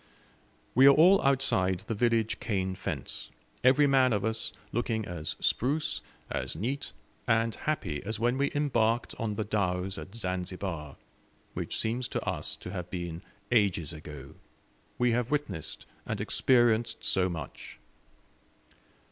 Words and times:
We 0.73 0.87
are 0.87 0.95
all 0.95 1.21
outside 1.21 1.81
the 1.81 1.93
village 1.93 2.39
cane 2.39 2.73
fence, 2.73 3.29
every 3.63 3.85
man 3.85 4.13
of 4.13 4.25
us 4.25 4.51
looking 4.71 5.05
as 5.05 5.35
spruce, 5.39 6.01
as 6.27 6.55
neat, 6.55 6.91
and 7.27 7.53
happy 7.53 8.01
as 8.03 8.19
when 8.19 8.35
we 8.39 8.51
embarked 8.55 9.13
on 9.19 9.35
the 9.35 9.43
dhows 9.43 9.99
at 9.99 10.15
Zanzibar, 10.15 10.95
which 11.53 11.77
seems 11.79 12.07
to 12.07 12.25
us 12.27 12.55
to 12.55 12.71
have 12.71 12.89
been 12.89 13.21
ages 13.51 13.93
ago 13.93 14.33
we 14.97 15.11
have 15.11 15.29
witnessed 15.29 15.85
and 16.07 16.19
experienced 16.19 17.05
so 17.05 17.29
much. 17.29 17.77